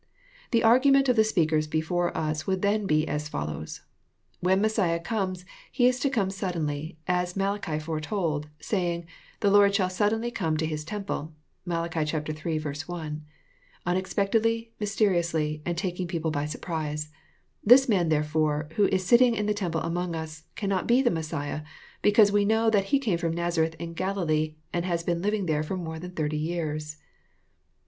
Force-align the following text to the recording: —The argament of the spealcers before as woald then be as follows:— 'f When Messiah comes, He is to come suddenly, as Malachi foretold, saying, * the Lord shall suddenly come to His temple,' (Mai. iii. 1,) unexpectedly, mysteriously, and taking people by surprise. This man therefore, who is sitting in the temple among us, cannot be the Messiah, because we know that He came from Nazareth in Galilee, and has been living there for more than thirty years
—The 0.51 0.63
argament 0.63 1.09
of 1.09 1.15
the 1.15 1.21
spealcers 1.21 1.69
before 1.69 2.09
as 2.17 2.45
woald 2.45 2.63
then 2.63 2.87
be 2.87 3.07
as 3.07 3.29
follows:— 3.29 3.81
'f 4.33 4.43
When 4.43 4.59
Messiah 4.59 4.99
comes, 4.99 5.45
He 5.71 5.85
is 5.87 5.99
to 5.99 6.09
come 6.09 6.31
suddenly, 6.31 6.97
as 7.07 7.35
Malachi 7.35 7.77
foretold, 7.77 8.47
saying, 8.59 9.05
* 9.23 9.39
the 9.41 9.51
Lord 9.51 9.75
shall 9.75 9.91
suddenly 9.91 10.31
come 10.31 10.57
to 10.57 10.65
His 10.65 10.83
temple,' 10.83 11.33
(Mai. 11.67 11.87
iii. 11.95 12.59
1,) 12.59 13.25
unexpectedly, 13.85 14.73
mysteriously, 14.79 15.61
and 15.67 15.77
taking 15.77 16.07
people 16.07 16.31
by 16.31 16.47
surprise. 16.47 17.11
This 17.63 17.87
man 17.87 18.09
therefore, 18.09 18.69
who 18.77 18.87
is 18.87 19.05
sitting 19.05 19.35
in 19.35 19.45
the 19.45 19.53
temple 19.53 19.81
among 19.81 20.15
us, 20.15 20.45
cannot 20.55 20.87
be 20.87 21.03
the 21.03 21.11
Messiah, 21.11 21.61
because 22.01 22.31
we 22.31 22.43
know 22.43 22.71
that 22.71 22.85
He 22.85 22.97
came 22.97 23.19
from 23.19 23.33
Nazareth 23.35 23.75
in 23.77 23.93
Galilee, 23.93 24.55
and 24.73 24.83
has 24.83 25.03
been 25.03 25.21
living 25.21 25.45
there 25.45 25.61
for 25.61 25.77
more 25.77 25.99
than 25.99 26.09
thirty 26.13 26.37
years 26.39 26.97